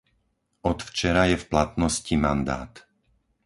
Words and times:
Od 0.61 0.83
včera 0.83 1.25
je 1.25 1.37
v 1.37 1.45
platnosti 1.45 2.17
mandát. 2.17 2.79